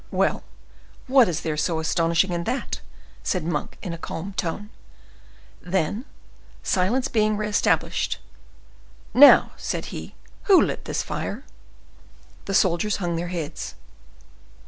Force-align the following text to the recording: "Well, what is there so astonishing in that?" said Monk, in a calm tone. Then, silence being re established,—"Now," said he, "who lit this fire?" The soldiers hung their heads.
"Well, 0.09 0.41
what 1.05 1.27
is 1.29 1.41
there 1.41 1.55
so 1.55 1.77
astonishing 1.77 2.31
in 2.31 2.45
that?" 2.45 2.81
said 3.21 3.43
Monk, 3.43 3.77
in 3.83 3.93
a 3.93 3.99
calm 3.99 4.33
tone. 4.33 4.71
Then, 5.61 6.05
silence 6.63 7.07
being 7.07 7.37
re 7.37 7.47
established,—"Now," 7.47 9.51
said 9.57 9.85
he, 9.93 10.15
"who 10.45 10.59
lit 10.59 10.85
this 10.85 11.03
fire?" 11.03 11.43
The 12.45 12.55
soldiers 12.55 12.95
hung 12.95 13.15
their 13.15 13.27
heads. 13.27 13.75